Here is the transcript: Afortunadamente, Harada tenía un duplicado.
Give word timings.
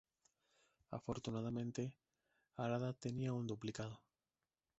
Afortunadamente, 0.89 1.93
Harada 2.55 2.91
tenía 2.93 3.33
un 3.33 3.45
duplicado. 3.45 4.01